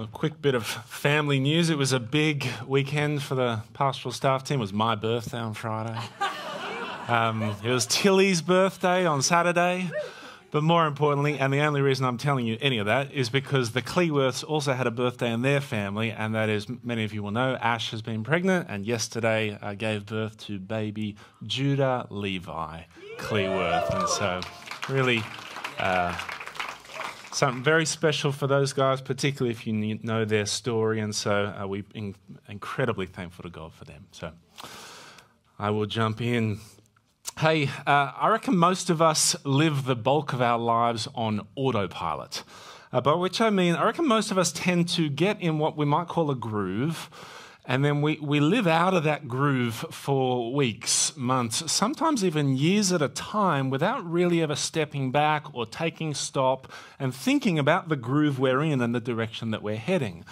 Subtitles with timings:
[0.00, 1.68] A quick bit of family news.
[1.68, 4.56] It was a big weekend for the pastoral staff team.
[4.56, 5.98] It was my birthday on Friday.
[7.06, 9.90] Um, it was Tilly's birthday on Saturday.
[10.50, 13.72] But more importantly, and the only reason I'm telling you any of that is because
[13.72, 17.22] the Cleworths also had a birthday in their family, and that is, many of you
[17.22, 21.14] will know, Ash has been pregnant, and yesterday uh, gave birth to baby
[21.46, 22.84] Judah Levi
[23.18, 23.94] Cleworth.
[23.94, 24.40] And so,
[24.88, 25.22] really,
[25.78, 26.16] uh,
[27.32, 31.00] something very special for those guys, particularly if you know their story.
[31.00, 32.16] And so, uh, we're in-
[32.48, 34.06] incredibly thankful to God for them.
[34.12, 34.32] So,
[35.58, 36.60] I will jump in.
[37.38, 42.42] Hey, uh, I reckon most of us live the bulk of our lives on autopilot.
[42.92, 45.76] Uh, by which I mean, I reckon most of us tend to get in what
[45.76, 47.08] we might call a groove,
[47.70, 52.90] and then we, we live out of that groove for weeks, months, sometimes even years
[52.90, 57.94] at a time without really ever stepping back or taking stop and thinking about the
[57.94, 60.24] groove we're in and the direction that we're heading.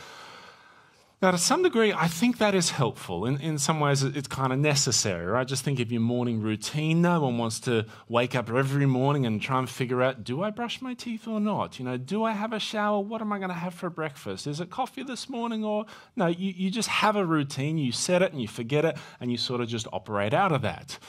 [1.21, 3.27] Now, to some degree, I think that is helpful.
[3.27, 5.49] In, in some ways, it's kind of necessary, right?
[5.49, 7.03] Just think of your morning routine.
[7.03, 10.51] No one wants to wake up every morning and try and figure out do I
[10.51, 11.81] brush my teeth or not?
[11.81, 13.01] You know, do I have a shower?
[13.01, 14.47] What am I going to have for breakfast?
[14.47, 16.29] Is it coffee this morning or no?
[16.29, 19.39] You, you just have a routine, you set it and you forget it, and you
[19.39, 21.01] sort of just operate out of that.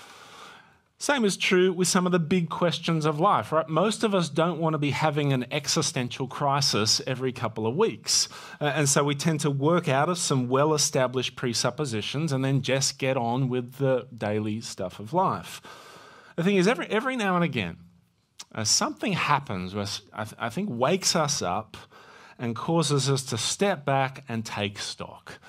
[1.02, 3.70] Same is true with some of the big questions of life, right?
[3.70, 8.28] Most of us don't want to be having an existential crisis every couple of weeks.
[8.60, 12.62] Uh, and so we tend to work out of some well established presuppositions and then
[12.62, 15.62] just get on with the daily stuff of life.
[16.36, 17.78] The thing is, every, every now and again,
[18.54, 21.78] uh, something happens which I, th- I think wakes us up
[22.38, 25.40] and causes us to step back and take stock.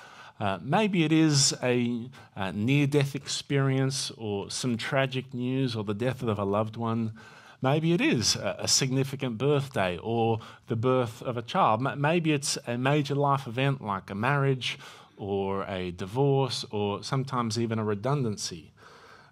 [0.41, 5.93] Uh, maybe it is a, a near death experience or some tragic news or the
[5.93, 7.13] death of a loved one.
[7.61, 11.83] Maybe it is a, a significant birthday or the birth of a child.
[11.95, 14.79] Maybe it's a major life event like a marriage
[15.15, 18.71] or a divorce or sometimes even a redundancy.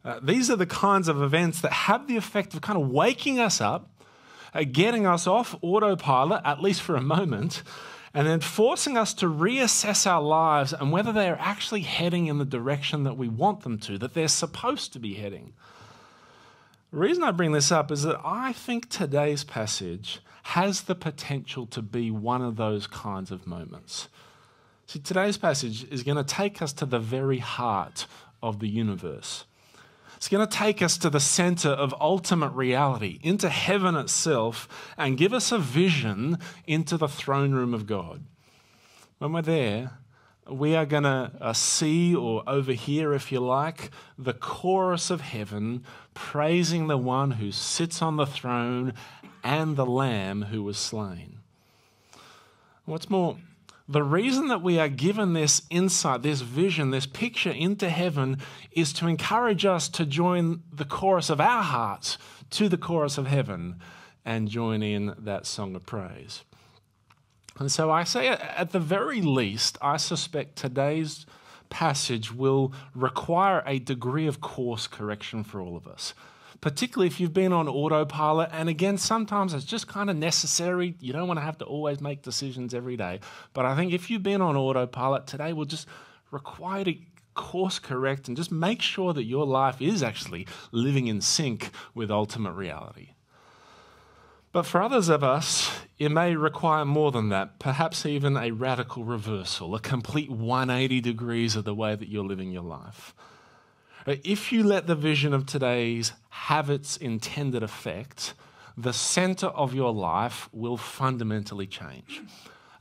[0.05, 3.39] Uh, these are the kinds of events that have the effect of kind of waking
[3.39, 3.89] us up,
[4.53, 7.63] uh, getting us off autopilot, at least for a moment,
[8.13, 12.37] and then forcing us to reassess our lives and whether they are actually heading in
[12.37, 15.53] the direction that we want them to, that they're supposed to be heading.
[16.91, 21.67] The reason I bring this up is that I think today's passage has the potential
[21.67, 24.09] to be one of those kinds of moments.
[24.87, 28.07] See, today's passage is going to take us to the very heart
[28.41, 29.45] of the universe.
[30.19, 35.17] It's going to take us to the center of ultimate reality, into heaven itself, and
[35.17, 38.25] give us a vision into the throne room of God.
[39.19, 39.91] When we're there,
[40.51, 45.85] we are going to uh, see or overhear, if you like, the chorus of heaven
[46.13, 48.91] praising the one who sits on the throne
[49.41, 51.39] and the Lamb who was slain.
[52.83, 53.37] What's more,
[53.89, 58.37] the reason that we are given this insight, this vision, this picture into heaven
[58.71, 62.19] is to encourage us to join the chorus of our hearts
[62.51, 63.79] to the chorus of heaven
[64.23, 66.43] and join in that song of praise.
[67.57, 71.25] And so I say, at the very least, I suspect today's
[71.71, 76.13] passage will require a degree of course correction for all of us
[76.61, 78.49] particularly if you've been on autopilot.
[78.51, 80.95] And again, sometimes it's just kind of necessary.
[80.99, 83.19] You don't want to have to always make decisions every day.
[83.53, 85.87] But I think if you've been on autopilot, today will just
[86.31, 86.95] require to
[87.33, 92.11] course correct and just make sure that your life is actually living in sync with
[92.11, 93.09] ultimate reality.
[94.51, 99.03] But for others of us, it may require more than that, perhaps even a radical
[99.03, 103.13] reversal, a complete 180 degrees of the way that you're living your life.
[104.23, 108.33] If you let the vision of today's have its intended effect,
[108.77, 112.21] the center of your life will fundamentally change.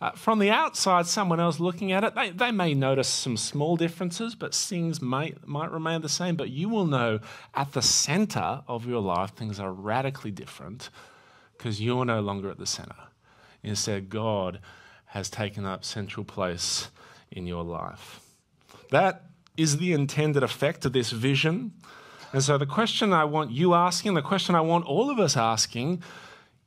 [0.00, 3.76] Uh, from the outside, someone else looking at it, they, they may notice some small
[3.76, 6.36] differences, but things might, might remain the same.
[6.36, 7.18] But you will know
[7.54, 10.90] at the center of your life, things are radically different
[11.56, 12.94] because you're no longer at the center.
[13.64, 14.60] Instead, God
[15.06, 16.90] has taken up central place
[17.32, 18.20] in your life.
[18.90, 19.24] That
[19.58, 21.72] is the intended effect of this vision.
[22.32, 25.36] And so, the question I want you asking, the question I want all of us
[25.36, 26.02] asking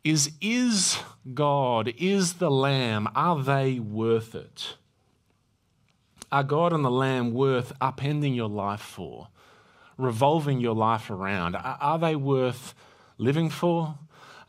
[0.03, 0.99] is Is
[1.33, 4.75] God, is the Lamb, are they worth it?
[6.31, 9.29] Are God and the Lamb worth upending your life for,
[9.97, 11.55] revolving your life around?
[11.55, 12.73] Are they worth
[13.17, 13.97] living for?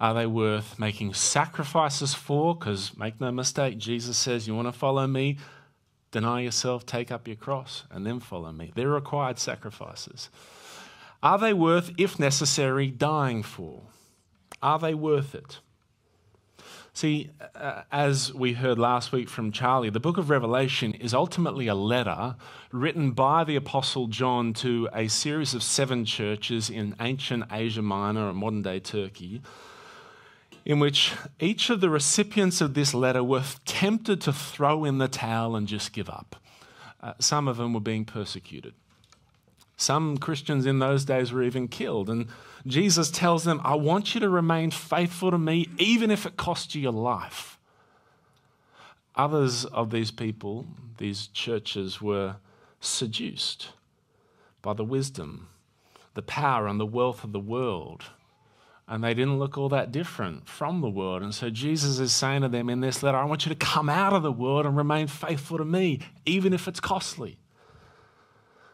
[0.01, 2.57] Are they worth making sacrifices for?
[2.57, 5.39] Because make no mistake, Jesus says, You want to follow me?
[6.13, 8.71] Deny yourself, take up your cross, and then follow me.
[8.75, 10.29] They're required sacrifices.
[11.23, 13.83] Are they worth, if necessary, dying for?
[14.63, 15.59] Are they worth it?
[16.95, 21.67] See, uh, as we heard last week from Charlie, the book of Revelation is ultimately
[21.67, 22.37] a letter
[22.71, 28.29] written by the Apostle John to a series of seven churches in ancient Asia Minor
[28.29, 29.41] or modern day Turkey,
[30.65, 35.09] in which each of the recipients of this letter were tempted to throw in the
[35.09, 36.37] towel and just give up.
[37.01, 38.75] Uh, some of them were being persecuted.
[39.77, 42.09] Some Christians in those days were even killed.
[42.09, 42.29] And
[42.67, 46.75] Jesus tells them, I want you to remain faithful to me, even if it costs
[46.75, 47.59] you your life.
[49.17, 50.67] Others of these people,
[50.99, 52.37] these churches, were
[52.81, 53.71] seduced
[54.63, 55.49] by the wisdom,
[56.15, 58.05] the power, and the wealth of the world.
[58.93, 61.23] And they didn't look all that different from the world.
[61.23, 63.89] And so Jesus is saying to them in this letter, I want you to come
[63.89, 67.39] out of the world and remain faithful to me, even if it's costly.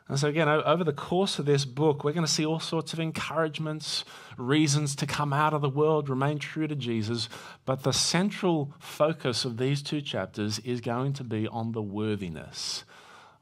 [0.09, 2.93] And so, again, over the course of this book, we're going to see all sorts
[2.93, 4.05] of encouragements,
[4.37, 7.29] reasons to come out of the world, remain true to Jesus.
[7.65, 12.83] But the central focus of these two chapters is going to be on the worthiness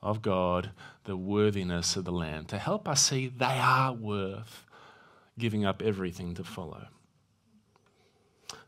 [0.02, 0.72] of God,
[1.04, 4.65] the worthiness of the Lamb, to help us see they are worth
[5.38, 6.86] giving up everything to follow.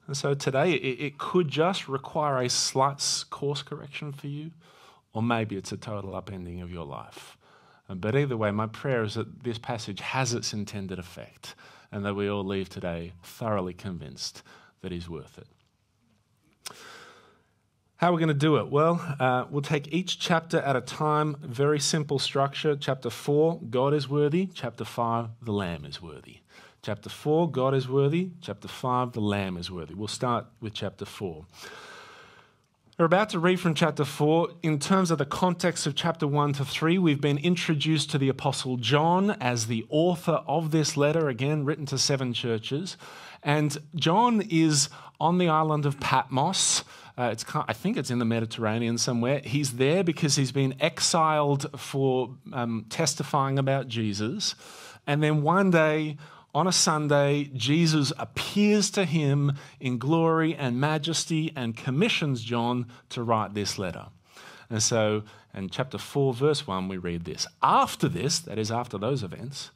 [0.07, 4.53] And so today, it, it could just require a slight course correction for you,
[5.13, 7.37] or maybe it's a total upending of your life.
[7.89, 11.55] Uh, but either way, my prayer is that this passage has its intended effect
[11.93, 14.43] and that we all leave today thoroughly convinced
[14.81, 15.47] that He's worth it.
[17.99, 18.69] How are we going to do it?
[18.71, 22.77] Well, uh, we'll take each chapter at a time, very simple structure.
[22.77, 24.47] Chapter 4, God is worthy.
[24.55, 26.37] Chapter 5, the Lamb is worthy.
[26.81, 28.31] Chapter 4, God is worthy.
[28.41, 29.95] Chapter 5, the Lamb is worthy.
[29.95, 31.45] We'll start with chapter 4.
[33.01, 34.49] We're about to read from chapter 4.
[34.63, 38.29] In terms of the context of chapter 1 to 3, we've been introduced to the
[38.29, 42.97] Apostle John as the author of this letter, again, written to seven churches.
[43.43, 44.89] And John is
[45.21, 46.85] on the island of Patmos.
[47.19, 49.41] Uh, it's, I think it's in the Mediterranean somewhere.
[49.45, 54.55] He's there because he's been exiled for um, testifying about Jesus.
[55.05, 56.17] And then one day,
[56.55, 63.25] on a Sunday, Jesus appears to him in glory and majesty and commissions John to
[63.25, 64.07] write this letter.
[64.71, 68.97] And so, in chapter 4, verse 1, we read this After this, that is, after
[68.97, 69.73] those events,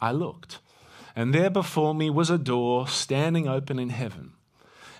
[0.00, 0.60] I looked,
[1.14, 4.32] and there before me was a door standing open in heaven.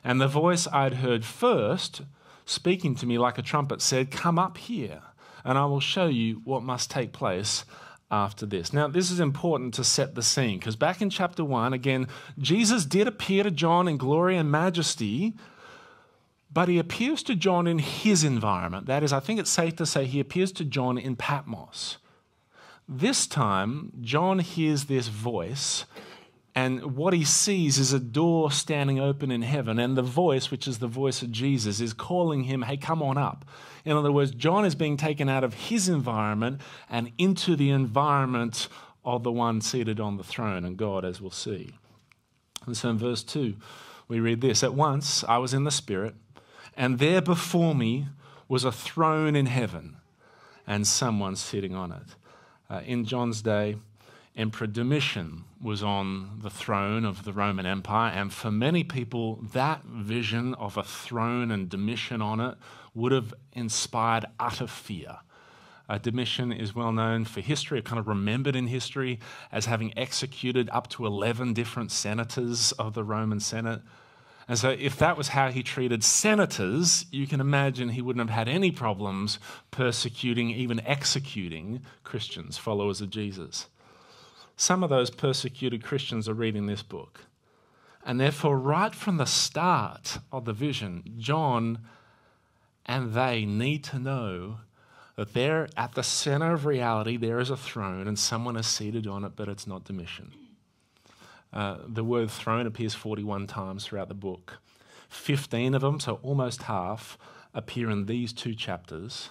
[0.02, 2.02] And the voice I'd heard first,
[2.44, 5.02] speaking to me like a trumpet, said, Come up here,
[5.44, 7.64] and I will show you what must take place
[8.10, 8.72] after this.
[8.72, 12.08] Now, this is important to set the scene because back in chapter 1, again,
[12.38, 15.34] Jesus did appear to John in glory and majesty,
[16.52, 18.86] but he appears to John in his environment.
[18.86, 21.98] That is, I think it's safe to say he appears to John in Patmos.
[22.88, 25.84] This time, John hears this voice
[26.54, 30.66] and what he sees is a door standing open in heaven, and the voice, which
[30.66, 33.44] is the voice of Jesus, is calling him, Hey, come on up.
[33.84, 38.68] In other words, John is being taken out of his environment and into the environment
[39.04, 41.74] of the one seated on the throne, and God, as we'll see.
[42.66, 43.54] And so in verse 2,
[44.08, 46.14] we read this At once I was in the Spirit,
[46.76, 48.08] and there before me
[48.48, 49.96] was a throne in heaven,
[50.66, 52.16] and someone sitting on it.
[52.68, 53.76] Uh, in John's day,
[54.36, 59.84] Emperor Domitian was on the throne of the Roman Empire, and for many people, that
[59.84, 62.56] vision of a throne and Domitian on it
[62.94, 65.18] would have inspired utter fear.
[65.88, 69.18] Uh, Domitian is well known for history, kind of remembered in history
[69.50, 73.82] as having executed up to 11 different senators of the Roman Senate.
[74.46, 78.36] And so, if that was how he treated senators, you can imagine he wouldn't have
[78.36, 79.38] had any problems
[79.70, 83.66] persecuting, even executing Christians, followers of Jesus.
[84.60, 87.22] Some of those persecuted Christians are reading this book.
[88.04, 91.78] And therefore, right from the start of the vision, John
[92.84, 94.58] and they need to know
[95.16, 99.06] that there at the center of reality, there is a throne and someone is seated
[99.06, 100.30] on it, but it's not Domitian.
[101.54, 104.58] Uh, the word throne appears 41 times throughout the book.
[105.08, 107.16] 15 of them, so almost half,
[107.54, 109.30] appear in these two chapters.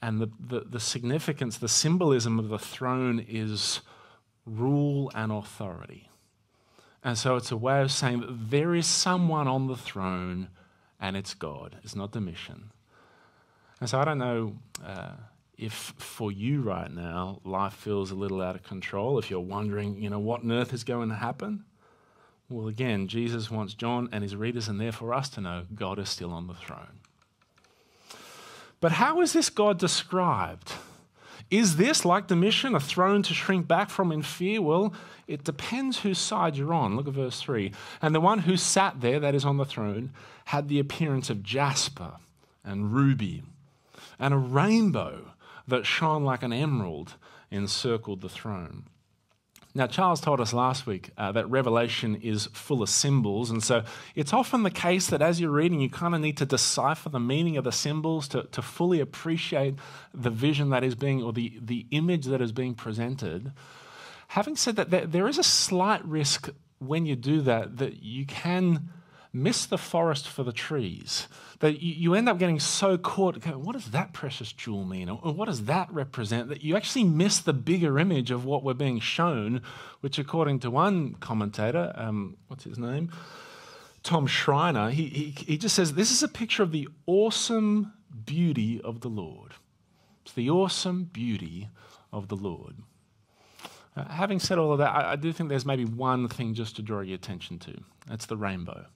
[0.00, 3.80] And the, the, the significance, the symbolism of the throne is
[4.46, 6.08] rule and authority.
[7.04, 10.48] And so it's a way of saying that there is someone on the throne
[11.00, 11.76] and it's God.
[11.84, 12.70] It's not Domitian.
[13.80, 15.12] And so I don't know uh,
[15.58, 20.02] if for you right now life feels a little out of control, if you're wondering,
[20.02, 21.64] you know, what on earth is going to happen.
[22.48, 26.08] Well, again, Jesus wants John and his readers and therefore us to know God is
[26.08, 27.00] still on the throne.
[28.80, 30.72] But how is this God described?
[31.50, 34.60] Is this, like Domitian, a throne to shrink back from in fear?
[34.60, 34.92] Well,
[35.28, 36.96] it depends whose side you're on.
[36.96, 37.72] Look at verse 3.
[38.02, 40.10] And the one who sat there, that is on the throne,
[40.46, 42.14] had the appearance of jasper
[42.64, 43.42] and ruby,
[44.18, 45.32] and a rainbow
[45.68, 47.14] that shone like an emerald
[47.50, 48.84] encircled the throne.
[49.76, 53.84] Now, Charles told us last week uh, that Revelation is full of symbols, and so
[54.14, 57.20] it's often the case that as you're reading, you kind of need to decipher the
[57.20, 59.74] meaning of the symbols to, to fully appreciate
[60.14, 63.52] the vision that is being, or the, the image that is being presented.
[64.28, 68.24] Having said that, there, there is a slight risk when you do that that you
[68.24, 68.88] can
[69.32, 71.28] miss the forest for the trees.
[71.60, 75.08] That you, end up getting so caught, going, what does that precious jewel mean?
[75.08, 76.48] Or what does that represent?
[76.48, 79.62] That you actually miss the bigger image of what we're being shown,
[80.00, 83.10] which, according to one commentator, um, what's his name?
[84.02, 87.92] Tom Schreiner, he, he, he just says this is a picture of the awesome
[88.24, 89.54] beauty of the Lord.
[90.24, 91.68] It's the awesome beauty
[92.12, 92.76] of the Lord.
[93.96, 96.76] Uh, having said all of that, I, I, do think there's maybe one thing just
[96.76, 97.80] to draw your attention to.
[98.06, 98.86] That's the rainbow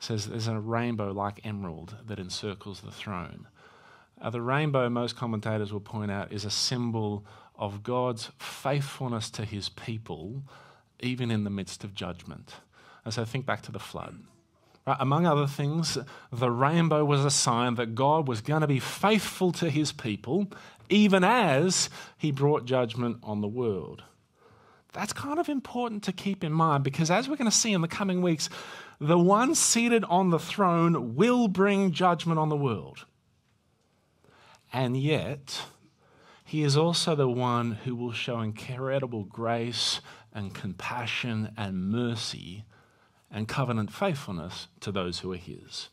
[0.00, 3.46] says there's a rainbow like emerald that encircles the throne.
[4.20, 7.24] Uh, the rainbow, most commentators will point out, is a symbol
[7.56, 10.42] of God's faithfulness to his people,
[11.00, 12.54] even in the midst of judgment.
[13.04, 14.18] And so think back to the flood.
[14.86, 14.96] Right?
[14.98, 15.98] Among other things,
[16.32, 20.48] the rainbow was a sign that God was going to be faithful to his people,
[20.88, 24.02] even as he brought judgment on the world.
[24.92, 27.80] That's kind of important to keep in mind because, as we're going to see in
[27.80, 28.48] the coming weeks,
[29.00, 33.06] the one seated on the throne will bring judgment on the world.
[34.72, 35.62] And yet,
[36.44, 40.00] he is also the one who will show incredible grace
[40.32, 42.64] and compassion and mercy
[43.30, 45.88] and covenant faithfulness to those who are his.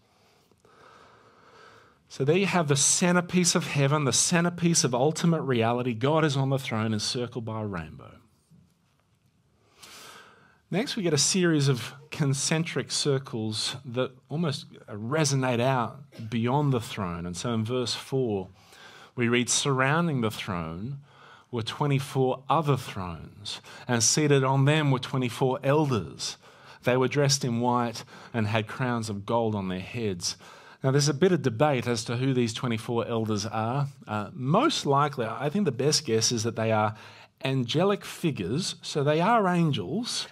[2.09, 5.93] So there you have the centerpiece of heaven, the centerpiece of ultimate reality.
[5.93, 8.16] God is on the throne encircled by a rainbow.
[10.69, 17.25] Next, we get a series of concentric circles that almost resonate out beyond the throne.
[17.25, 18.49] And so in verse 4,
[19.15, 20.99] we read, Surrounding the throne
[21.51, 26.35] were 24 other thrones, and seated on them were 24 elders.
[26.83, 30.35] They were dressed in white and had crowns of gold on their heads.
[30.83, 33.87] Now, there's a bit of debate as to who these 24 elders are.
[34.05, 36.93] Uh, most likely, I think the best guess is that they are
[37.45, 40.27] angelic figures, so they are angels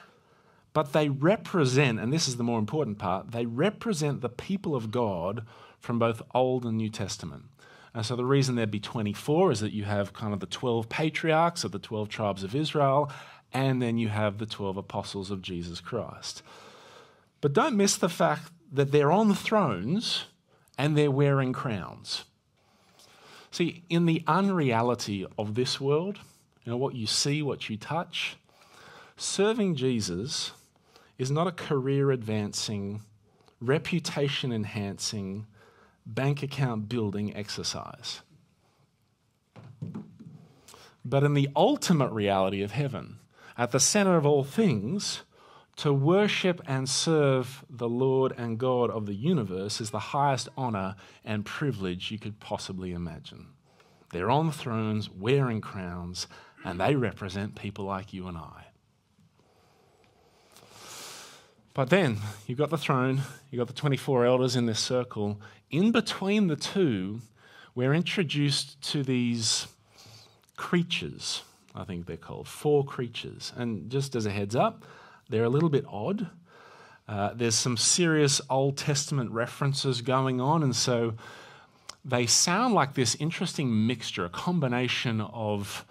[0.75, 4.91] but they represent, and this is the more important part, they represent the people of
[4.91, 5.45] God
[5.79, 7.45] from both Old and New Testament.
[7.93, 10.89] And so the reason there'd be 24 is that you have kind of the 12
[10.89, 13.09] patriarchs of the 12 tribes of Israel,
[13.53, 16.43] and then you have the 12 apostles of Jesus Christ.
[17.39, 20.25] But don't miss the fact that they're on thrones
[20.77, 22.25] and they're wearing crowns.
[23.49, 26.19] See, in the unreality of this world,
[26.65, 28.35] you know, what you see, what you touch,
[29.15, 30.51] serving Jesus
[31.17, 33.01] is not a career advancing,
[33.61, 35.47] reputation enhancing,
[36.05, 38.21] bank account building exercise.
[41.03, 43.19] But in the ultimate reality of heaven,
[43.57, 45.21] at the center of all things,
[45.77, 50.95] to worship and serve the Lord and God of the universe is the highest honor
[51.23, 53.47] and privilege you could possibly imagine.
[54.11, 56.27] They're on thrones, wearing crowns,
[56.63, 58.64] and they represent people like you and I.
[61.75, 62.17] But then
[62.47, 65.39] you've got the throne, you've got the 24 elders in this circle.
[65.69, 67.21] In between the two,
[67.75, 69.67] we're introduced to these
[70.55, 71.43] creatures,
[71.75, 73.53] I think they're called, four creatures.
[73.55, 74.85] And just as a heads up,
[75.29, 76.29] they're a little bit odd.
[77.07, 81.13] Uh, there's some serious Old Testament references going on, and so
[82.03, 85.85] they sound like this interesting mixture, a combination of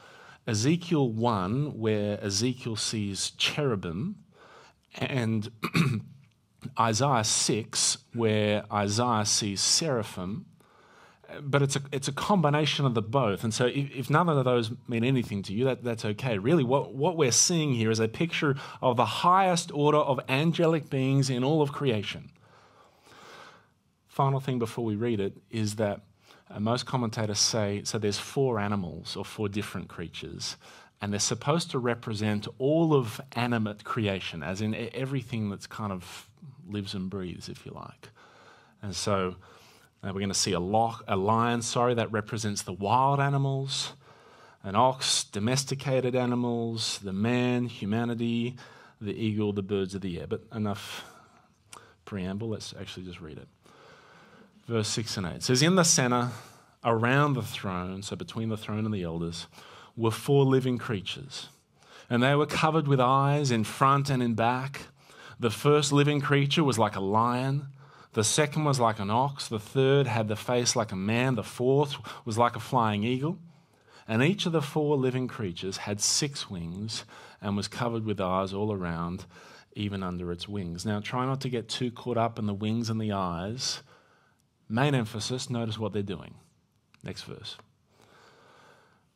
[0.47, 4.24] Ezekiel 1, where Ezekiel sees cherubim,
[4.95, 5.51] and
[6.79, 10.47] Isaiah 6, where Isaiah sees seraphim,
[11.43, 13.45] but it's a, it's a combination of the both.
[13.45, 16.39] And so, if, if none of those mean anything to you, that, that's okay.
[16.39, 20.91] Really, what, what we're seeing here is a picture of the highest order of angelic
[20.91, 22.31] beings in all of creation.
[24.07, 26.03] Final thing before we read it is that
[26.51, 30.57] uh, most commentators say so there's four animals or four different creatures
[31.01, 36.29] and they're supposed to represent all of animate creation, as in everything that's kind of
[36.67, 38.09] lives and breathes, if you like.
[38.83, 39.37] And so
[40.03, 43.93] uh, we're going to see a, lock, a lion, sorry, that represents the wild animals,
[44.63, 48.57] an ox, domesticated animals, the man, humanity,
[49.01, 50.27] the eagle, the birds of the air.
[50.27, 51.05] But enough
[52.05, 53.49] preamble, let's actually just read it.
[54.67, 56.31] Verse 6 and 8 it says, In the center
[56.85, 59.47] around the throne, so between the throne and the elders,
[59.97, 61.49] were four living creatures.
[62.11, 64.83] And they were covered with eyes in front and in back.
[65.41, 67.69] The first living creature was like a lion.
[68.13, 69.49] The second was like an ox.
[69.49, 71.35] The third had the face like a man.
[71.35, 73.39] The fourth was like a flying eagle.
[74.07, 77.05] And each of the four living creatures had six wings
[77.41, 79.25] and was covered with eyes all around,
[79.75, 80.85] even under its wings.
[80.85, 83.83] Now, try not to get too caught up in the wings and the eyes.
[84.69, 86.35] Main emphasis, notice what they're doing.
[87.03, 87.57] Next verse.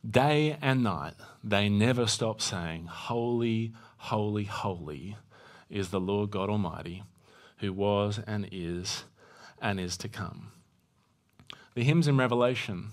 [0.08, 5.16] Day and night, they never stop saying, Holy, holy, holy
[5.68, 7.02] is the Lord God Almighty,
[7.58, 9.04] who was and is
[9.60, 10.52] and is to come.
[11.74, 12.90] The hymns in Revelation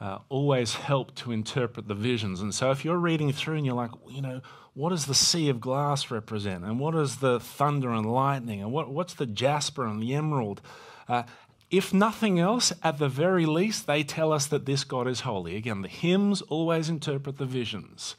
[0.00, 2.40] uh, always help to interpret the visions.
[2.40, 4.40] And so if you're reading through and you're like, you know,
[4.74, 6.64] what does the sea of glass represent?
[6.64, 8.60] And what is the thunder and lightning?
[8.60, 10.60] And what, what's the jasper and the emerald?
[11.08, 11.24] Uh,
[11.70, 15.56] if nothing else, at the very least, they tell us that this God is holy.
[15.56, 18.16] Again, the hymns always interpret the visions.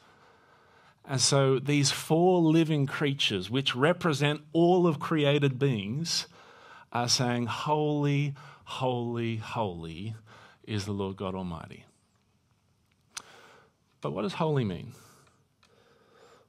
[1.04, 6.28] And so these four living creatures, which represent all of created beings,
[6.92, 10.14] are saying, Holy, holy, holy
[10.62, 11.84] is the Lord God Almighty.
[14.00, 14.92] But what does holy mean?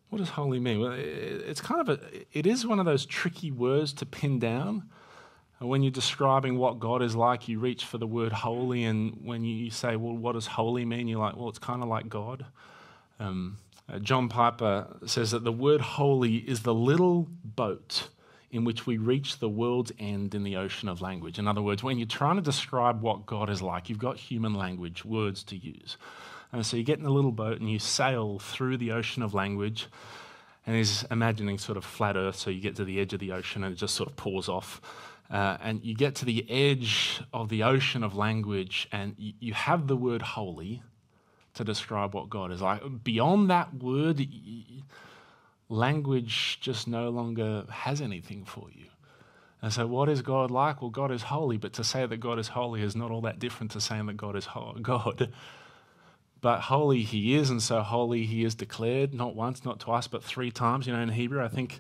[0.09, 0.81] What does holy mean?
[0.81, 1.99] Well, it's kind of a,
[2.31, 4.89] it is one of those tricky words to pin down.
[5.61, 9.43] When you're describing what God is like, you reach for the word holy, and when
[9.43, 11.07] you say, well, what does holy mean?
[11.07, 12.45] You're like, well, it's kind of like God.
[13.19, 18.07] Um, uh, John Piper says that the word holy is the little boat
[18.49, 21.37] in which we reach the world's end in the ocean of language.
[21.37, 24.55] In other words, when you're trying to describe what God is like, you've got human
[24.55, 25.97] language, words to use.
[26.51, 29.33] And so you get in a little boat and you sail through the ocean of
[29.33, 29.87] language.
[30.67, 33.31] And he's imagining sort of flat earth, so you get to the edge of the
[33.31, 34.81] ocean and it just sort of pours off.
[35.31, 39.53] Uh, and you get to the edge of the ocean of language and you, you
[39.53, 40.83] have the word holy
[41.53, 42.81] to describe what God is like.
[43.03, 44.27] Beyond that word,
[45.69, 48.85] language just no longer has anything for you.
[49.61, 50.81] And so, what is God like?
[50.81, 53.39] Well, God is holy, but to say that God is holy is not all that
[53.39, 55.31] different to saying that God is ho- God.
[56.41, 60.23] But holy He is, and so holy He is declared, not once, not twice, but
[60.23, 60.87] three times.
[60.87, 61.79] You know, in Hebrew, I think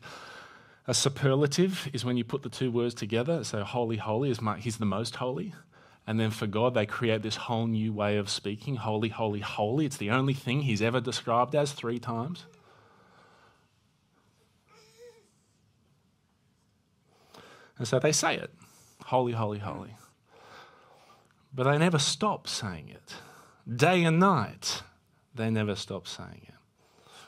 [0.87, 3.43] a superlative is when you put the two words together.
[3.43, 5.53] So, holy, holy is my, He's the most holy.
[6.07, 9.85] And then for God, they create this whole new way of speaking holy, holy, holy.
[9.85, 12.45] It's the only thing He's ever described as three times.
[17.77, 18.51] And so they say it
[19.05, 19.95] holy, holy, holy.
[21.53, 23.15] But they never stop saying it.
[23.67, 24.83] Day and night,
[25.35, 26.53] they never stop saying it.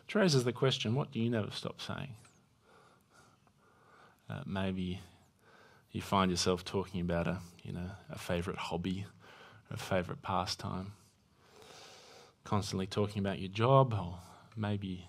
[0.05, 2.15] Which raises the question what do you never stop saying?
[4.33, 4.99] Uh, maybe
[5.91, 9.05] you find yourself talking about a, you know, a favourite hobby,
[9.69, 10.93] a favourite pastime,
[12.43, 14.17] constantly talking about your job or
[14.55, 15.07] maybe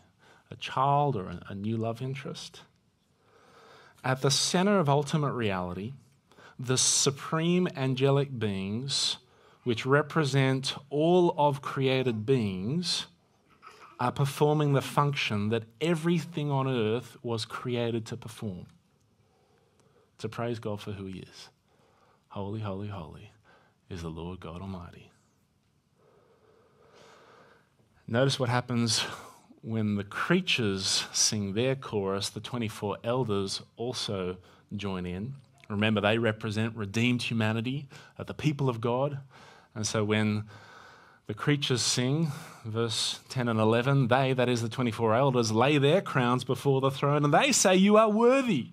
[0.51, 2.63] a child or a, a new love interest.
[4.03, 5.95] At the centre of ultimate reality,
[6.59, 9.17] the supreme angelic beings,
[9.63, 13.07] which represent all of created beings,
[13.99, 18.67] are performing the function that everything on earth was created to perform
[20.25, 21.51] to praise God for who He is.
[22.29, 23.31] Holy, holy, holy
[23.91, 25.11] is the Lord God Almighty.
[28.09, 29.01] Notice what happens
[29.61, 34.39] when the creatures sing their chorus, the 24 elders also
[34.75, 35.35] join in.
[35.69, 37.87] Remember, they represent redeemed humanity,
[38.19, 39.19] uh, the people of God.
[39.75, 40.45] And so when
[41.27, 42.29] the creatures sing,
[42.65, 46.91] verse 10 and 11, they, that is the 24 elders, lay their crowns before the
[46.91, 48.71] throne and they say, You are worthy,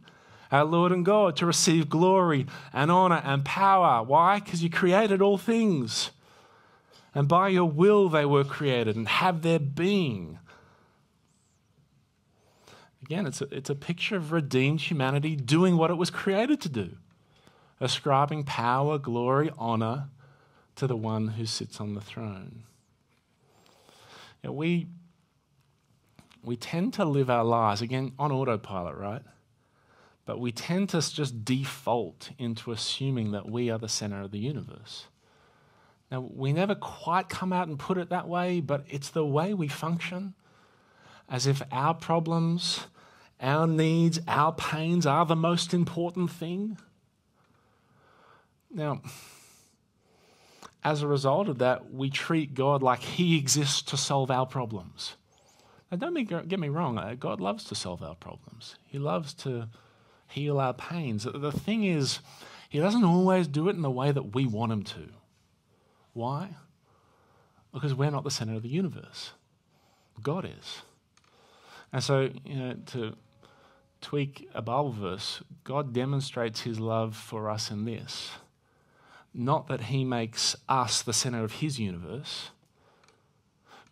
[0.52, 4.04] our Lord and God, to receive glory and honor and power.
[4.04, 4.40] Why?
[4.40, 6.12] Because you created all things.
[7.16, 10.40] And by your will they were created and have their being.
[13.04, 16.70] Again, it's a, it's a picture of redeemed humanity doing what it was created to
[16.70, 16.92] do,
[17.80, 20.10] ascribing power, glory, honor
[20.76, 22.64] to the one who sits on the throne.
[24.42, 24.88] You know, we,
[26.44, 29.22] we tend to live our lives, again, on autopilot, right?
[30.26, 34.40] But we tend to just default into assuming that we are the center of the
[34.40, 35.06] universe.
[36.12, 39.54] Now, we never quite come out and put it that way, but it's the way
[39.54, 40.34] we function
[41.30, 42.88] as if our problems,
[43.40, 46.78] our needs, our pains are the most important thing.
[48.70, 49.02] Now,
[50.84, 55.16] as a result of that, we treat God like He exists to solve our problems.
[55.90, 59.70] Now, don't get me wrong, uh, God loves to solve our problems, He loves to
[60.32, 61.24] heal our pains.
[61.24, 62.20] The thing is,
[62.70, 65.10] He doesn't always do it in the way that we want Him to.
[66.14, 66.56] Why?
[67.74, 69.32] Because we're not the center of the universe.
[70.22, 70.82] God is.
[71.94, 73.16] And so, you know, to
[74.02, 78.32] tweak a Bible verse, God demonstrates his love for us in this.
[79.34, 82.50] Not that he makes us the center of his universe,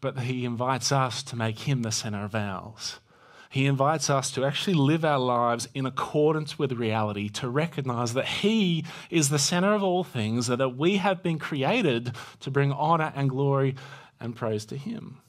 [0.02, 3.00] but that he invites us to make him the center of ours.
[3.52, 8.28] He invites us to actually live our lives in accordance with reality, to recognize that
[8.28, 13.12] He is the center of all things, that we have been created to bring honor
[13.16, 13.76] and glory
[14.20, 15.22] and praise to Him.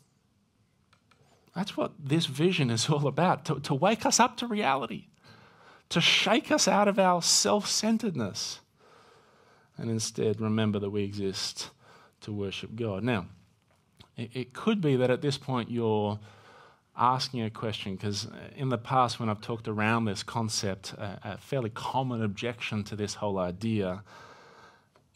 [1.56, 5.06] That's what this vision is all about to, to wake us up to reality,
[5.88, 8.61] to shake us out of our self centeredness,
[9.78, 11.70] and instead remember that we exist
[12.20, 13.02] to worship God.
[13.02, 13.28] Now,
[14.18, 16.20] it, it could be that at this point you're
[17.01, 21.19] asking a question because uh, in the past, when I've talked around this concept, a,
[21.25, 24.05] a fairly common objection to this whole idea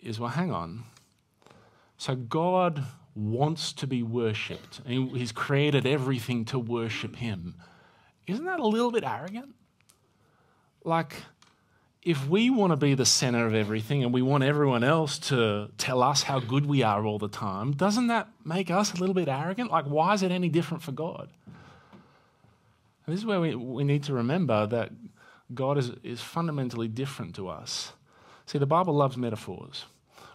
[0.01, 0.85] is well, hang on.
[1.99, 7.55] So God wants to be worshipped, He's created everything to worship Him.
[8.27, 9.55] Isn't that a little bit arrogant?
[10.83, 11.14] Like,
[12.03, 15.70] if we want to be the center of everything and we want everyone else to
[15.79, 19.14] tell us how good we are all the time, doesn't that make us a little
[19.14, 19.70] bit arrogant?
[19.70, 21.29] Like, why is it any different for God?
[23.06, 24.90] This is where we, we need to remember that
[25.52, 27.92] God is, is fundamentally different to us.
[28.46, 29.84] See, the Bible loves metaphors.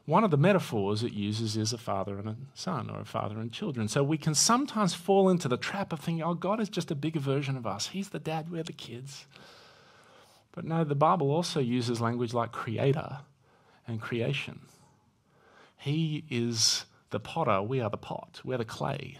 [0.05, 3.39] One of the metaphors it uses is a father and a son, or a father
[3.39, 3.87] and children.
[3.87, 6.95] So we can sometimes fall into the trap of thinking, oh, God is just a
[6.95, 7.87] bigger version of us.
[7.87, 9.27] He's the dad, we're the kids.
[10.51, 13.19] But no, the Bible also uses language like creator
[13.87, 14.61] and creation.
[15.77, 19.19] He is the potter, we are the pot, we're the clay.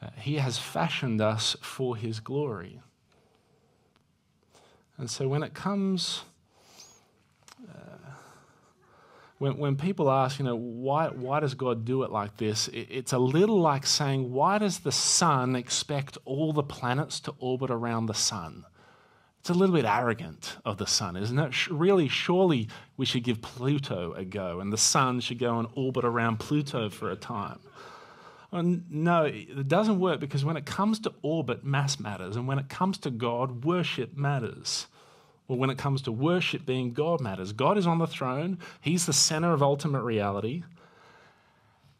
[0.00, 2.80] Uh, he has fashioned us for His glory.
[4.96, 6.22] And so when it comes,
[7.68, 8.12] uh,
[9.38, 12.68] when, when people ask, you know, why, why does God do it like this?
[12.68, 17.34] It, it's a little like saying, why does the sun expect all the planets to
[17.38, 18.64] orbit around the sun?
[19.40, 21.70] It's a little bit arrogant of the sun, isn't it?
[21.70, 26.04] Really, surely we should give Pluto a go, and the sun should go and orbit
[26.04, 27.60] around Pluto for a time.
[28.50, 32.36] Uh, no, it doesn't work because when it comes to orbit, mass matters.
[32.36, 34.86] And when it comes to God, worship matters.
[35.46, 37.52] Well, when it comes to worship being God matters.
[37.52, 40.62] God is on the throne, He's the center of ultimate reality.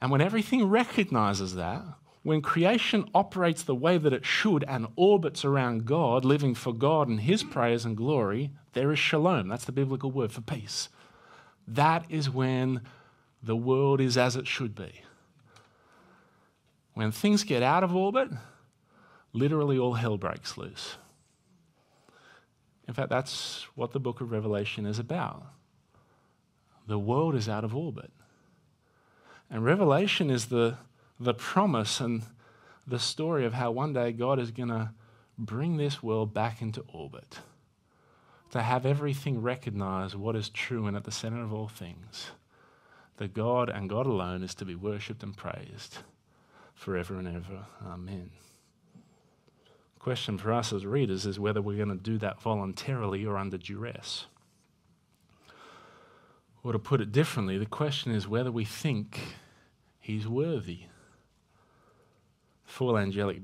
[0.01, 1.83] And when everything recognizes that,
[2.23, 7.09] when creation operates the way that it should and orbits around God, living for God
[7.09, 9.49] and His praise and glory, there is shalom.
[9.49, 10.89] That's the biblical word for peace.
[11.67, 12.83] That is when
[13.43, 15.03] the world is as it should be.
[16.99, 18.29] When things get out of orbit,
[19.33, 20.97] literally all hell breaks loose.
[22.89, 25.47] In fact, that's what the book of Revelation is about.
[26.89, 28.11] The world is out of orbit.
[29.49, 30.77] And Revelation is the,
[31.21, 32.25] the promise and
[32.85, 34.91] the story of how one day God is going to
[35.39, 37.39] bring this world back into orbit,
[38.51, 42.33] to have everything recognize what is true and at the center of all things.
[43.19, 45.99] That God and God alone is to be worshipped and praised
[46.79, 47.67] forever and ever.
[47.85, 48.31] Amen.
[49.99, 53.59] Question for us as readers is whether we're going to do that voluntarily or under
[53.59, 54.27] duress.
[56.63, 59.19] Or to put it differently, the question is whether we think
[59.99, 60.83] he's worthy.
[62.65, 63.43] Four angelic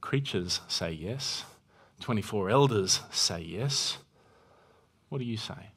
[0.00, 1.44] creatures say yes.
[2.00, 3.98] 24 elders say yes.
[5.10, 5.71] What do you say?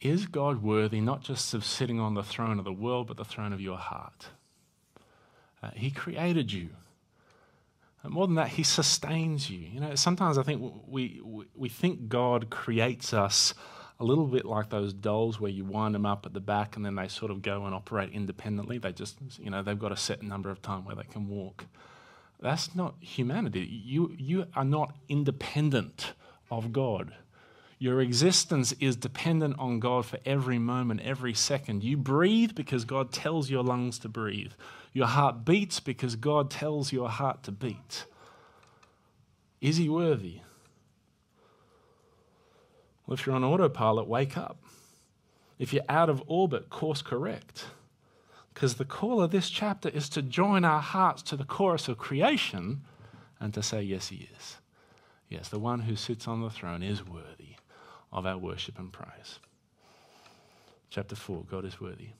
[0.00, 3.24] Is God worthy not just of sitting on the throne of the world, but the
[3.24, 4.28] throne of your heart?
[5.62, 6.70] Uh, he created you.
[8.02, 9.58] And more than that, He sustains you.
[9.58, 13.54] You know, sometimes I think we, we, we think God creates us
[14.00, 16.84] a little bit like those dolls where you wind them up at the back and
[16.84, 18.78] then they sort of go and operate independently.
[18.78, 21.64] They just, you know, they've got a set number of time where they can walk.
[22.40, 23.66] That's not humanity.
[23.84, 26.12] You, you are not independent
[26.50, 27.12] of God.
[27.78, 31.84] Your existence is dependent on God for every moment, every second.
[31.84, 34.52] You breathe because God tells your lungs to breathe.
[34.92, 38.04] Your heart beats because God tells your heart to beat.
[39.60, 40.40] Is He worthy?
[43.06, 44.60] Well, if you're on autopilot, wake up.
[45.58, 47.66] If you're out of orbit, course correct.
[48.52, 51.96] Because the call of this chapter is to join our hearts to the chorus of
[51.96, 52.82] creation
[53.38, 54.56] and to say, Yes, He is.
[55.28, 57.57] Yes, the one who sits on the throne is worthy
[58.12, 59.38] of our worship and praise.
[60.90, 62.10] Chapter 4 God is worthy.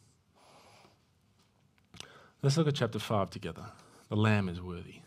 [2.43, 3.67] Let's look at chapter 5 together.
[4.09, 5.01] The Lamb is worthy.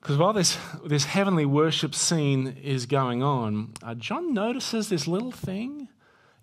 [0.00, 5.32] Because while this, this heavenly worship scene is going on, uh, John notices this little
[5.32, 5.88] thing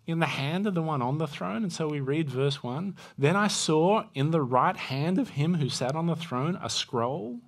[0.06, 1.64] in the hand of the one on the throne.
[1.64, 5.56] And so we read verse 1 Then I saw in the right hand of him
[5.56, 7.40] who sat on the throne a scroll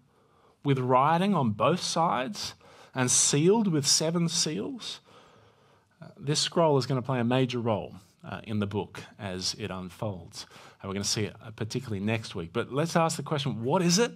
[0.63, 2.55] with writing on both sides
[2.97, 5.01] and sealed with seven seals.
[6.01, 7.93] Uh, this scroll is going to play a major role
[8.27, 10.47] uh, in the book as it unfolds.
[10.81, 12.49] And we're going to see it uh, particularly next week.
[12.51, 14.11] But let's ask the question what is it?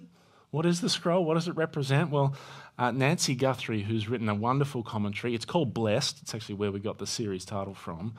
[0.50, 1.24] What is the scroll?
[1.24, 2.10] What does it represent?
[2.10, 2.34] Well,
[2.76, 6.80] uh, Nancy Guthrie, who's written a wonderful commentary, it's called Blessed, it's actually where we
[6.80, 8.14] got the series title from.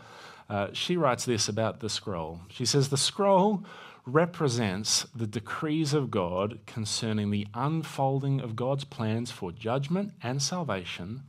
[0.49, 2.39] Uh, she writes this about the scroll.
[2.49, 3.65] She says, The scroll
[4.05, 11.23] represents the decrees of God concerning the unfolding of God's plans for judgment and salvation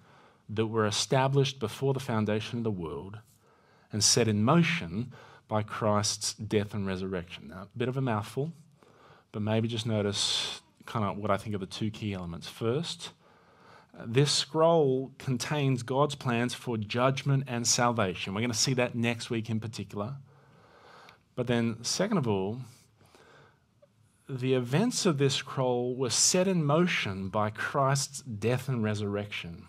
[0.48, 3.18] that were established before the foundation of the world
[3.92, 5.12] and set in motion
[5.46, 7.48] by Christ's death and resurrection.
[7.48, 8.52] Now, a bit of a mouthful,
[9.30, 12.48] but maybe just notice kind of what I think are the two key elements.
[12.48, 13.10] First,
[14.04, 18.34] this scroll contains God's plans for judgment and salvation.
[18.34, 20.16] We're going to see that next week in particular.
[21.36, 22.60] But then, second of all,
[24.28, 29.66] the events of this scroll were set in motion by Christ's death and resurrection.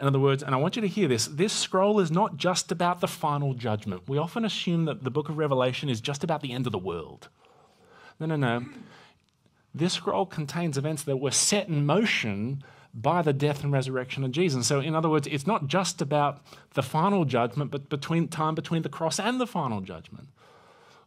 [0.00, 2.70] In other words, and I want you to hear this this scroll is not just
[2.70, 4.08] about the final judgment.
[4.08, 6.78] We often assume that the book of Revelation is just about the end of the
[6.78, 7.28] world.
[8.20, 8.64] No, no, no.
[9.74, 12.62] This scroll contains events that were set in motion
[12.94, 14.66] by the death and resurrection of Jesus.
[14.66, 16.42] So, in other words, it's not just about
[16.74, 20.28] the final judgment, but between time between the cross and the final judgment.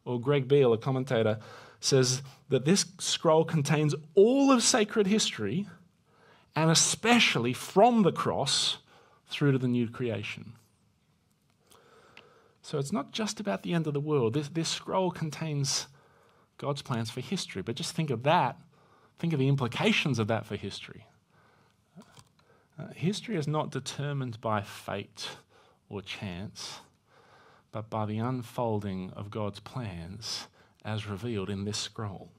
[0.06, 1.40] Or Greg Beale, a commentator,
[1.80, 5.68] says that this scroll contains all of sacred history,
[6.56, 8.78] and especially from the cross
[9.28, 10.54] through to the new creation.
[12.62, 14.34] So it's not just about the end of the world.
[14.34, 15.88] This, this scroll contains
[16.58, 17.62] God's plans for history.
[17.62, 18.58] But just think of that.
[19.18, 21.08] Think of the implications of that for history.
[22.80, 25.30] Uh, history is not determined by fate
[25.90, 26.80] or chance,
[27.72, 30.48] but by the unfolding of God's plans
[30.84, 32.32] as revealed in this scroll.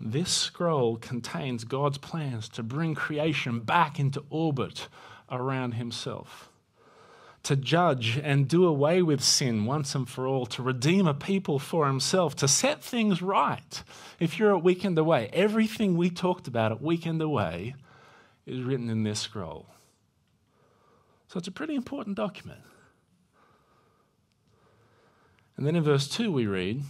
[0.00, 4.88] This scroll contains God's plans to bring creation back into orbit
[5.30, 6.50] around Himself,
[7.42, 11.58] to judge and do away with sin once and for all, to redeem a people
[11.58, 13.82] for Himself, to set things right.
[14.20, 17.74] If you're at Weekend Away, everything we talked about at Weekend Away
[18.46, 19.66] is written in this scroll.
[21.26, 22.60] So it's a pretty important document.
[25.58, 26.84] And then in verse 2, we read,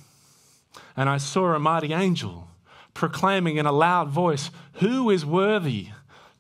[0.95, 2.49] And I saw a mighty angel
[2.93, 5.89] proclaiming in a loud voice, Who is worthy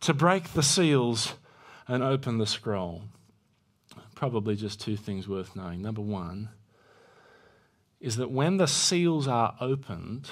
[0.01, 1.35] to break the seals
[1.89, 3.05] and open the scroll?
[4.15, 5.81] Probably just two things worth knowing.
[5.81, 6.51] Number one
[7.99, 10.31] is that when the seals are opened,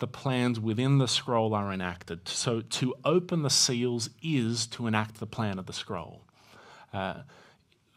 [0.00, 2.26] the plans within the scroll are enacted.
[2.26, 6.22] So to open the seals is to enact the plan of the scroll.
[6.92, 7.20] Uh,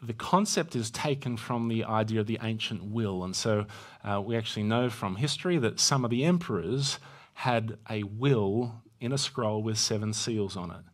[0.06, 3.24] the concept is taken from the idea of the ancient will.
[3.24, 3.66] And so
[4.02, 6.98] uh, we actually know from history that some of the emperors
[7.34, 10.84] had a will in a scroll with seven seals on it.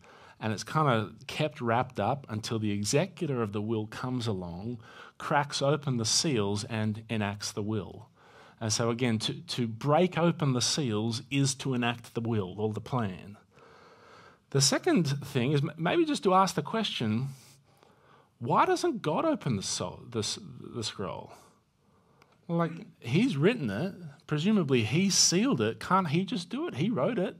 [0.40, 4.78] And it's kind of kept wrapped up until the executor of the will comes along,
[5.18, 8.08] cracks open the seals, and enacts the will.
[8.58, 12.72] And so, again, to, to break open the seals is to enact the will or
[12.72, 13.36] the plan.
[14.50, 17.28] The second thing is maybe just to ask the question
[18.40, 20.22] why doesn't God open the, soul, the,
[20.82, 21.32] scroll?
[22.48, 23.94] Like, He's written it,
[24.26, 25.78] presumably He sealed it.
[25.78, 26.74] Can't He just do it?
[26.74, 27.36] He wrote it.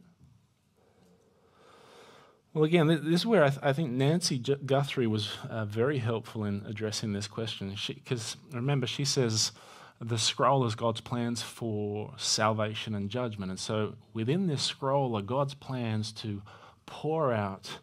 [2.53, 6.45] Well, again, this is where I, th- I think Nancy Guthrie was uh, very helpful
[6.45, 7.75] in addressing this question.
[7.87, 9.53] Because remember, she says,
[10.01, 13.51] the scroll is God's plans for salvation and judgment.
[13.51, 16.43] And so within this scroll are God's plans to
[16.87, 17.79] pour out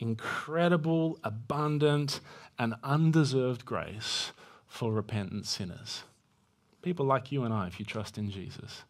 [0.00, 2.20] incredible, abundant,
[2.60, 4.32] and undeserved grace
[4.66, 6.02] for repentant sinners.
[6.82, 8.82] People like you and I, if you trust in Jesus.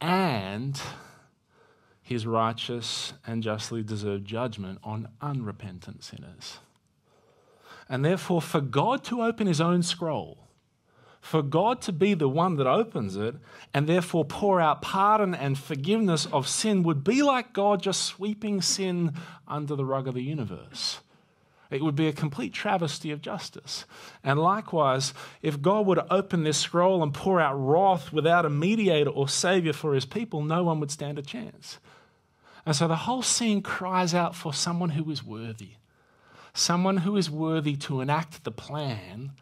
[0.00, 0.80] And
[2.00, 6.60] his righteous and justly deserved judgment on unrepentant sinners.
[7.90, 10.48] And therefore, for God to open his own scroll,
[11.20, 13.34] for God to be the one that opens it
[13.74, 18.62] and therefore pour out pardon and forgiveness of sin would be like God just sweeping
[18.62, 19.12] sin
[19.46, 21.00] under the rug of the universe.
[21.70, 23.84] It would be a complete travesty of justice.
[24.24, 28.50] And likewise, if God were to open this scroll and pour out wrath without a
[28.50, 31.78] mediator or savior for his people, no one would stand a chance.
[32.66, 35.70] And so the whole scene cries out for someone who is worthy,
[36.52, 39.32] someone who is worthy to enact the plan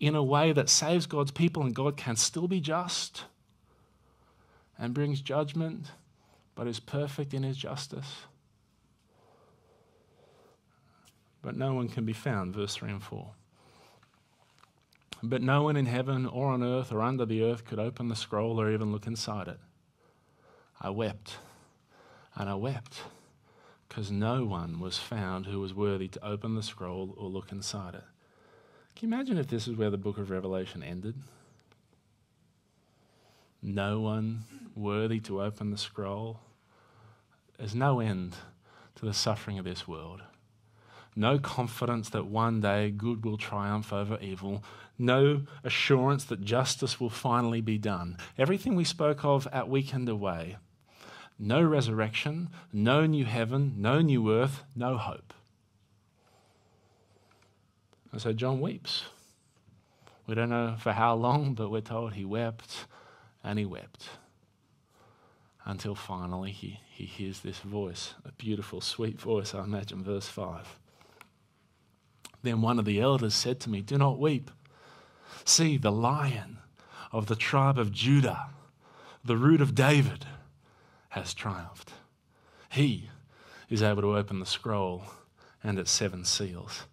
[0.00, 3.24] in a way that saves God's people and God can still be just
[4.78, 5.92] and brings judgment,
[6.54, 8.24] but is perfect in his justice.
[11.42, 13.30] But no one can be found, verse 3 and 4.
[15.22, 18.16] But no one in heaven or on earth or under the earth could open the
[18.16, 19.58] scroll or even look inside it.
[20.80, 21.38] I wept
[22.34, 23.02] and I wept
[23.88, 27.94] because no one was found who was worthy to open the scroll or look inside
[27.94, 28.04] it.
[28.96, 31.16] Can you imagine if this is where the book of Revelation ended?
[33.62, 36.40] No one worthy to open the scroll.
[37.58, 38.36] There's no end
[38.94, 40.22] to the suffering of this world.
[41.16, 44.62] No confidence that one day good will triumph over evil.
[44.98, 48.16] No assurance that justice will finally be done.
[48.38, 50.56] Everything we spoke of at Weekend Away
[51.40, 55.32] no resurrection, no new heaven, no new earth, no hope.
[58.12, 59.04] And so John weeps.
[60.26, 62.86] We don't know for how long, but we're told he wept
[63.42, 64.10] and he wept
[65.64, 70.78] until finally he, he hears this voice, a beautiful, sweet voice, I imagine, verse 5.
[72.42, 74.50] Then one of the elders said to me, Do not weep.
[75.44, 76.58] See, the lion
[77.12, 78.46] of the tribe of Judah,
[79.24, 80.26] the root of David,
[81.10, 81.92] has triumphed.
[82.70, 83.10] He
[83.68, 85.04] is able to open the scroll
[85.62, 86.84] and its seven seals.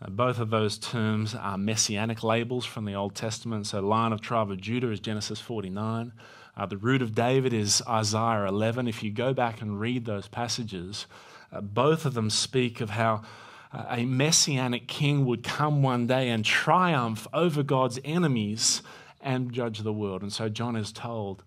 [0.00, 3.66] Uh, both of those terms are messianic labels from the Old Testament.
[3.66, 6.12] So, Lion of Tribe of Judah is Genesis 49.
[6.56, 8.88] Uh, the root of David is Isaiah 11.
[8.88, 11.06] If you go back and read those passages,
[11.52, 13.22] uh, both of them speak of how
[13.72, 18.82] a messianic king would come one day and triumph over God's enemies
[19.20, 20.22] and judge the world.
[20.22, 21.44] And so, John is told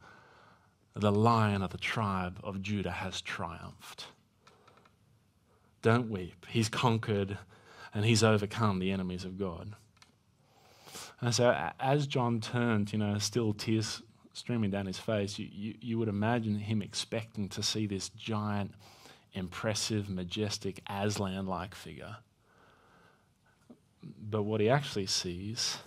[0.96, 4.08] the lion of the tribe of Judah has triumphed.
[5.82, 6.46] Don't weep.
[6.50, 7.38] He's conquered
[7.94, 9.76] and he's overcome the enemies of God.
[11.22, 14.02] And so, as John turned, you know, still tears
[14.34, 18.74] streaming down his face, you, you, you would imagine him expecting to see this giant,
[19.36, 22.18] impressive, majestic, Aslan like figure.
[24.04, 25.78] But what he actually sees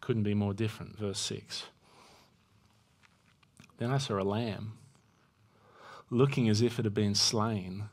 [0.00, 0.98] couldn't be more different.
[0.98, 1.64] Verse 6.
[3.78, 4.74] Then I saw a lamb,
[6.10, 7.84] looking as if it had been slain,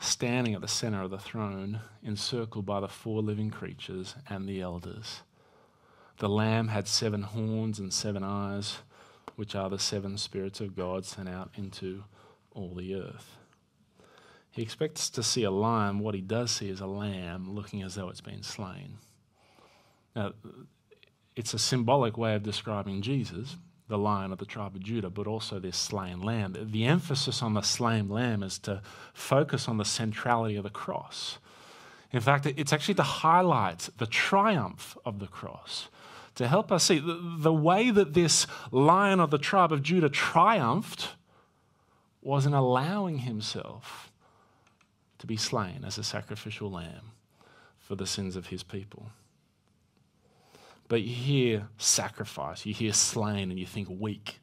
[0.00, 4.60] standing at the center of the throne, encircled by the four living creatures and the
[4.60, 5.20] elders.
[6.18, 8.78] The lamb had seven horns and seven eyes,
[9.36, 12.04] which are the seven spirits of God sent out into
[12.52, 13.36] all the earth.
[14.50, 16.00] He expects to see a lion.
[16.00, 18.98] What he does see is a lamb looking as though it's been slain.
[20.16, 20.32] Now,
[21.36, 23.56] it's a symbolic way of describing Jesus
[23.90, 26.56] the lion of the tribe of Judah, but also this slain lamb.
[26.56, 28.82] The emphasis on the slain lamb is to
[29.12, 31.38] focus on the centrality of the cross.
[32.12, 35.88] In fact, it's actually to highlight the triumph of the cross,
[36.36, 41.10] to help us see the, way that this lion of the tribe of Judah triumphed
[42.22, 44.09] was in allowing himself
[45.20, 47.12] to be slain as a sacrificial lamb
[47.78, 49.10] for the sins of his people.
[50.88, 54.40] But you hear sacrifice, you hear slain, and you think weak.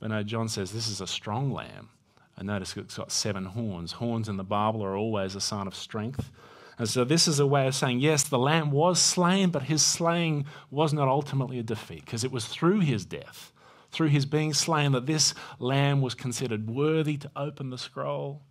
[0.00, 1.90] But no, John says this is a strong lamb.
[2.36, 3.92] And notice it's got seven horns.
[3.92, 6.32] Horns in the Bible are always a sign of strength.
[6.78, 9.82] And so this is a way of saying, yes, the lamb was slain, but his
[9.86, 13.52] slaying was not ultimately a defeat, because it was through his death,
[13.92, 18.42] through his being slain, that this lamb was considered worthy to open the scroll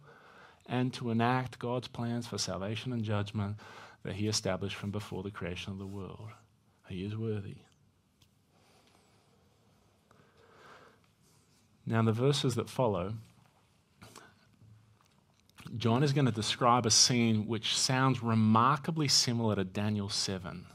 [0.67, 3.58] and to enact God's plans for salvation and judgment
[4.04, 6.30] that he established from before the creation of the world.
[6.88, 7.56] He is worthy.
[11.86, 13.13] Now, in the verses that follow,
[15.78, 20.65] John is going to describe a scene which sounds remarkably similar to Daniel 7.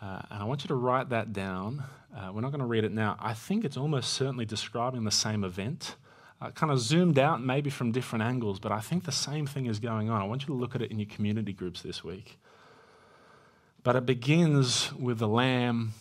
[0.00, 1.82] Uh, and I want you to write that down.
[2.14, 3.16] Uh, we're not going to read it now.
[3.18, 5.96] I think it's almost certainly describing the same event,
[6.40, 9.66] uh, kind of zoomed out, maybe from different angles, but I think the same thing
[9.66, 10.20] is going on.
[10.20, 12.38] I want you to look at it in your community groups this week.
[13.82, 15.94] But it begins with the Lamb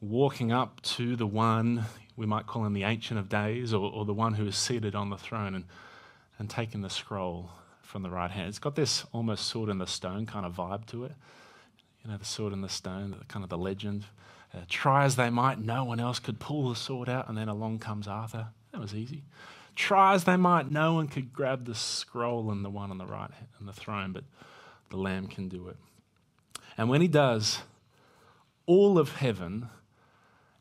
[0.00, 1.84] walking up to the one,
[2.16, 4.94] we might call him the Ancient of Days, or, or the one who is seated
[4.94, 5.64] on the throne, and,
[6.38, 7.50] and taking the scroll
[7.82, 8.48] from the right hand.
[8.48, 11.12] It's got this almost sword in the stone kind of vibe to it.
[12.04, 14.04] You know, the sword in the stone, kind of the legend.
[14.54, 17.48] Uh, try as they might, no one else could pull the sword out, and then
[17.48, 18.48] along comes Arthur.
[18.72, 19.22] That was easy.
[19.76, 23.06] Try as they might, no one could grab the scroll and the one on the
[23.06, 24.24] right and the throne, but
[24.88, 25.76] the Lamb can do it.
[26.78, 27.60] And when he does,
[28.64, 29.68] all of heaven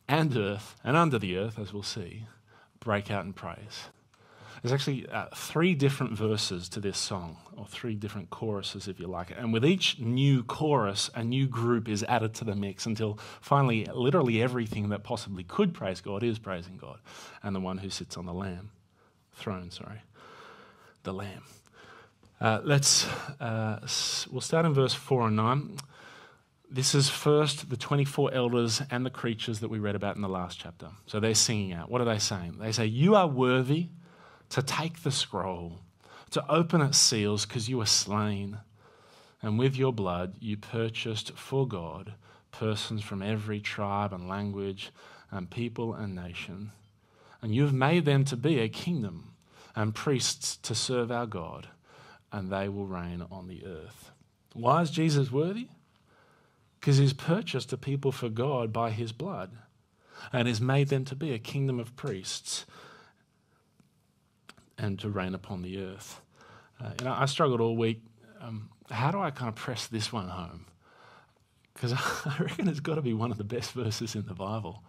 [0.08, 2.28] and earth and under the earth, as we'll see,
[2.82, 3.86] break out in praise.
[4.62, 9.08] There's actually uh, three different verses to this song, or three different choruses, if you
[9.08, 9.32] like.
[9.32, 9.38] It.
[9.38, 13.86] And with each new chorus, a new group is added to the mix until finally,
[13.94, 17.00] literally everything that possibly could praise God is praising God
[17.44, 18.72] and the one who sits on the Lamb
[19.36, 19.72] throne.
[19.72, 20.02] Sorry,
[21.04, 21.44] the Lamb.
[22.40, 23.08] Uh, let's.
[23.40, 23.80] Uh,
[24.32, 25.78] we'll start in verse four and nine.
[26.70, 30.28] This is first the 24 elders and the creatures that we read about in the
[30.28, 30.90] last chapter.
[31.06, 31.92] So they're singing out.
[31.92, 32.58] What are they saying?
[32.60, 33.90] They say, You are worthy
[34.50, 35.80] to take the scroll,
[36.32, 38.60] to open its seals, because you were slain.
[39.42, 42.16] And with your blood, you purchased for God
[42.52, 44.92] persons from every tribe and language
[45.30, 46.72] and people and nation.
[47.42, 49.34] And you've made them to be a kingdom
[49.76, 51.68] and priests to serve our God,
[52.32, 54.12] and they will reign on the earth.
[54.54, 55.68] Why is Jesus worthy?
[56.80, 59.52] Because he's purchased a people for God by his blood
[60.32, 62.66] and has made them to be a kingdom of priests
[64.78, 66.22] and to reign upon the earth.
[66.82, 68.02] Uh, you know, I struggled all week.
[68.42, 70.66] Um, how do I kind of press this one home?
[71.74, 71.94] Because
[72.26, 74.84] I reckon it's got to be one of the best verses in the Bible.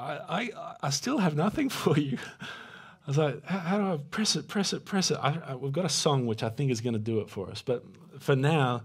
[0.00, 2.18] I, I, I still have nothing for you.
[2.40, 5.18] I was like, how, do I press it, press it, press it?
[5.20, 7.50] I, I, we've got a song which I think is going to do it for
[7.50, 7.62] us.
[7.62, 7.84] But
[8.18, 8.82] for now,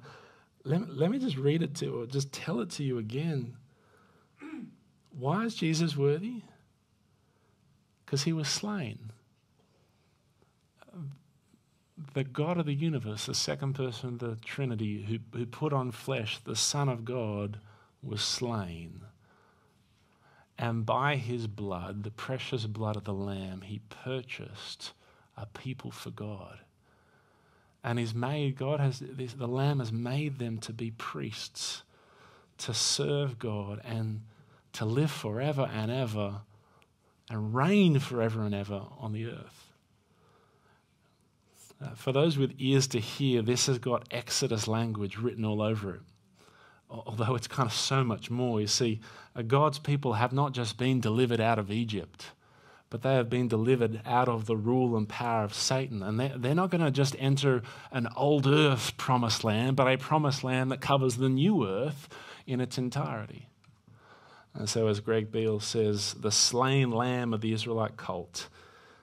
[0.63, 3.55] let, let me just read it to you, or just tell it to you again.
[5.17, 6.41] Why is Jesus worthy?
[8.05, 9.11] Because he was slain.
[12.13, 15.91] The God of the universe, the second person of the Trinity, who, who put on
[15.91, 17.59] flesh, the Son of God,
[18.01, 19.01] was slain.
[20.57, 24.93] And by his blood, the precious blood of the Lamb, he purchased
[25.35, 26.59] a people for God.
[27.83, 31.83] And he's made, God has, the Lamb has made them to be priests,
[32.59, 34.21] to serve God and
[34.73, 36.41] to live forever and ever
[37.29, 39.73] and reign forever and ever on the earth.
[41.83, 45.95] Uh, for those with ears to hear, this has got Exodus language written all over
[45.95, 46.01] it
[46.89, 48.61] although it's kind of so much more.
[48.61, 48.99] You see,
[49.35, 52.31] uh, God's people have not just been delivered out of Egypt,
[52.89, 56.03] but they have been delivered out of the rule and power of Satan.
[56.03, 59.97] And they're, they're not going to just enter an old earth promised land, but a
[59.97, 62.07] promised land that covers the new earth
[62.45, 63.49] in its entirety.
[64.53, 68.47] And so, as Greg Beale says, the slain lamb of the Israelite cult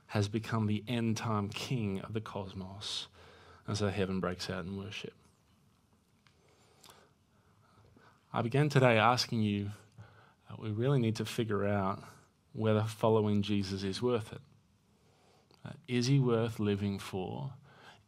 [0.07, 3.09] has become the end time king of the cosmos.
[3.67, 5.15] And so heaven breaks out in worship.
[8.35, 9.71] I began today asking you,
[10.51, 12.03] uh, we really need to figure out
[12.55, 14.41] whether following Jesus is worth it.
[15.67, 17.53] Uh, is he worth living for?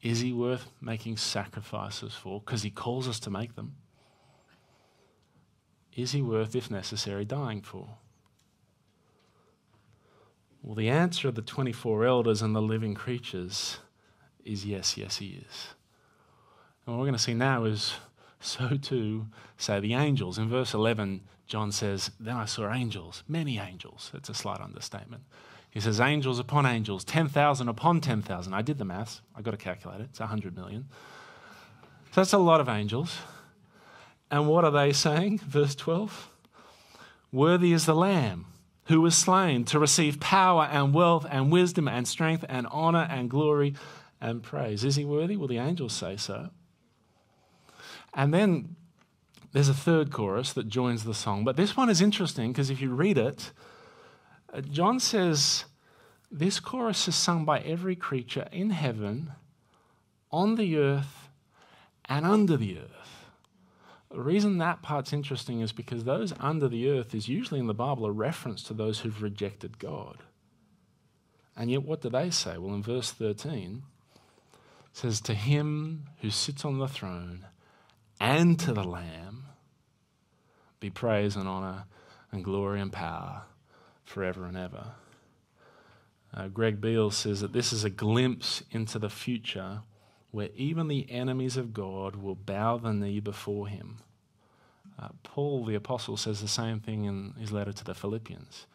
[0.02, 2.40] Is he worth making sacrifices for?
[2.40, 3.76] Because he calls us to make them.
[5.94, 7.88] Is he worth, if necessary, dying for?
[10.62, 13.78] Well, the answer of the 24 elders and the living creatures
[14.44, 15.68] is yes, yes, he is.
[16.86, 17.94] And what we're going to see now is
[18.44, 19.26] so too
[19.56, 20.38] say the angels.
[20.38, 24.10] In verse 11, John says, Then I saw angels, many angels.
[24.14, 25.22] It's a slight understatement.
[25.70, 28.54] He says, Angels upon angels, 10,000 upon 10,000.
[28.54, 30.08] I did the maths, I got to calculate it.
[30.10, 30.86] It's 100 million.
[32.12, 33.18] So that's a lot of angels.
[34.30, 35.38] And what are they saying?
[35.38, 36.30] Verse 12
[37.32, 38.46] Worthy is the Lamb
[38.84, 43.30] who was slain to receive power and wealth and wisdom and strength and honor and
[43.30, 43.74] glory
[44.20, 44.84] and praise.
[44.84, 45.36] Is he worthy?
[45.36, 46.50] Well, the angels say so.
[48.14, 48.76] And then
[49.52, 51.44] there's a third chorus that joins the song.
[51.44, 53.52] But this one is interesting because if you read it,
[54.52, 55.64] uh, John says
[56.30, 59.32] this chorus is sung by every creature in heaven,
[60.30, 61.28] on the earth,
[62.06, 63.26] and under the earth.
[64.10, 67.74] The reason that part's interesting is because those under the earth is usually in the
[67.74, 70.18] Bible a reference to those who've rejected God.
[71.56, 72.58] And yet, what do they say?
[72.58, 73.82] Well, in verse 13,
[74.54, 77.46] it says, To him who sits on the throne
[78.24, 79.44] and to the Lamb
[80.80, 81.84] be praise and honor
[82.32, 83.42] and glory and power
[84.02, 84.92] forever and ever.
[86.32, 89.82] Uh, Greg Beale says that this is a glimpse into the future
[90.30, 93.98] where even the enemies of God will bow the knee before him.
[94.98, 98.66] Uh, Paul the Apostle says the same thing in his letter to the Philippians.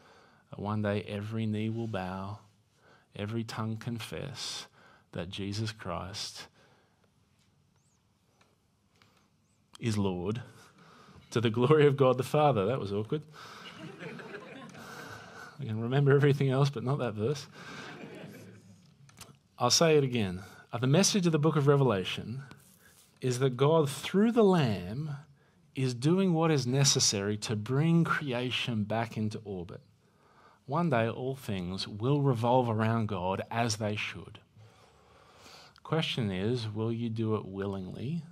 [0.53, 2.37] Uh, one day every knee will bow,
[3.15, 4.67] every tongue confess
[5.13, 6.47] that Jesus Christ
[9.79, 10.41] is Lord
[11.31, 12.65] to the glory of God the Father.
[12.65, 13.21] That was awkward.
[15.59, 17.47] I can remember everything else, but not that verse.
[19.57, 20.41] I'll say it again.
[20.71, 22.43] Uh, the message of the book of Revelation
[23.19, 25.17] is that God, through the Lamb,
[25.75, 29.81] is doing what is necessary to bring creation back into orbit.
[30.65, 34.39] One day, all things will revolve around God as they should.
[35.83, 38.23] Question is will you do it willingly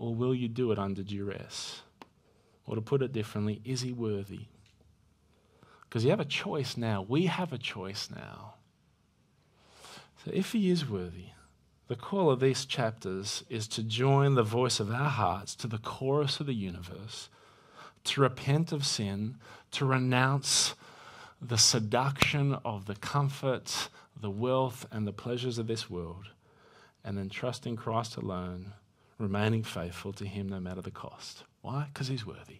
[0.00, 1.82] or will you do it under duress?
[2.66, 4.46] Or to put it differently, is he worthy?
[5.82, 7.04] Because you have a choice now.
[7.06, 8.54] We have a choice now.
[10.24, 11.32] So if he is worthy,
[11.90, 15.78] The call of these chapters is to join the voice of our hearts to the
[15.78, 17.28] chorus of the universe,
[18.04, 19.38] to repent of sin,
[19.72, 20.76] to renounce
[21.42, 26.28] the seduction of the comfort, the wealth, and the pleasures of this world,
[27.02, 28.72] and then trust in Christ alone,
[29.20, 31.44] remaining faithful to Him no matter the cost.
[31.60, 31.86] Why?
[31.92, 32.58] Because He's worthy.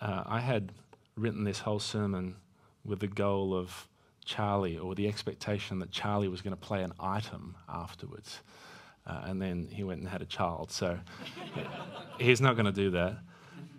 [0.00, 0.72] Uh, I had
[1.16, 2.36] written this whole sermon
[2.84, 3.88] with the goal of
[4.24, 8.40] Charlie or the expectation that Charlie was going to play an item afterwards.
[9.06, 10.70] Uh, and then he went and had a child.
[10.70, 10.98] So
[12.18, 13.18] he's not going to do that.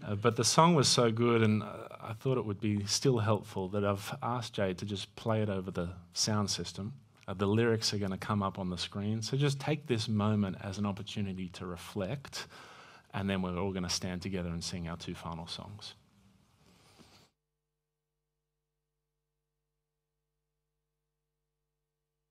[0.05, 3.18] Uh, but the song was so good, and uh, I thought it would be still
[3.18, 6.93] helpful that I've asked Jade to just play it over the sound system.
[7.28, 9.21] Uh, the lyrics are going to come up on the screen.
[9.21, 12.47] So just take this moment as an opportunity to reflect,
[13.13, 15.93] and then we're all going to stand together and sing our two final songs.